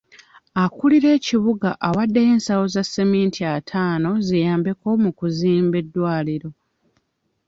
[0.63, 6.49] Akuulira ekibuga awaddeyo ensawo za seminti ataano ziyambeko mu kuzimba eddwaliro.